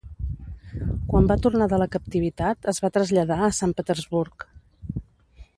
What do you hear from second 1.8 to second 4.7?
la captivitat, es va traslladar a Sant Petersburg.